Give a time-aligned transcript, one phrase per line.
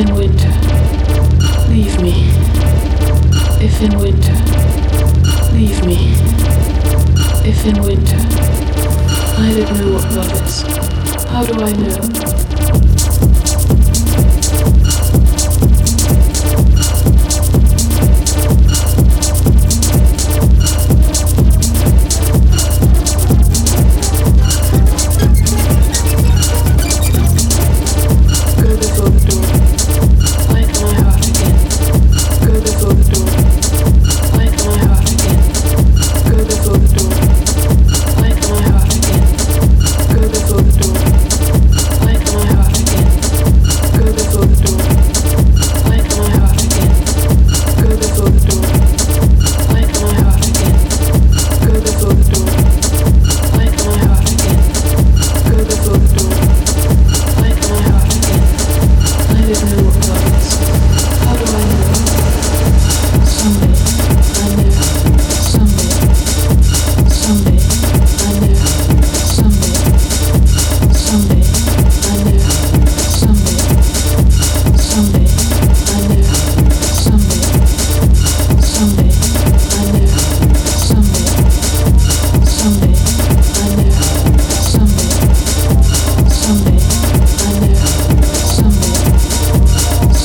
[0.00, 0.48] in winter,
[1.68, 2.30] leave me.
[3.60, 4.34] If in winter,
[5.52, 6.14] leave me.
[7.44, 8.16] If in winter,
[9.38, 10.62] I don't know what love is.
[11.28, 12.49] How do I know?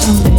[0.05, 0.34] Thank you.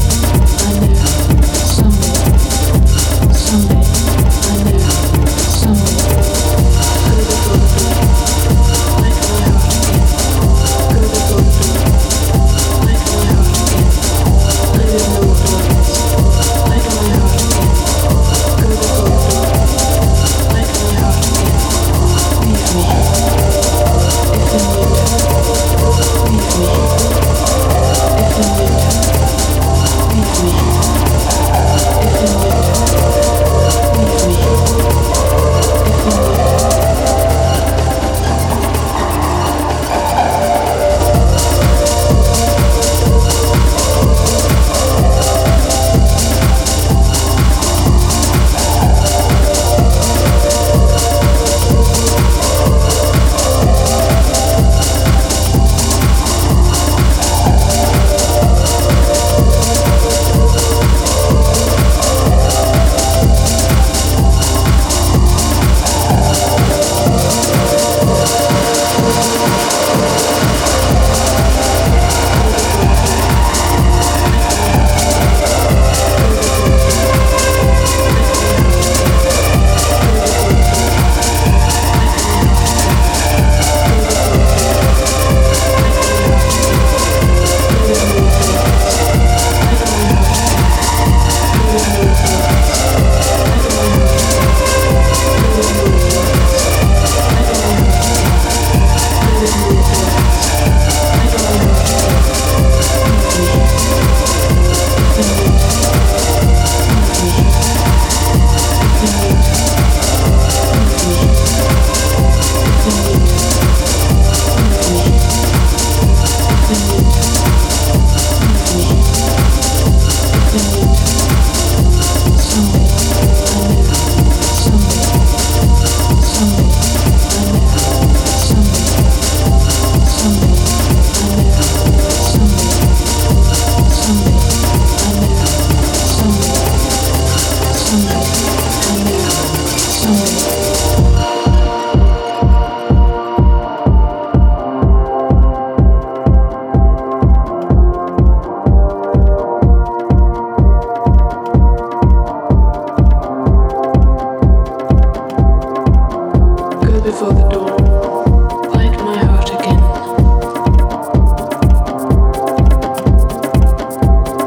[157.18, 157.76] before the dawn.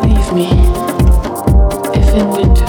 [0.03, 0.49] Leave me
[1.99, 2.68] if in winter.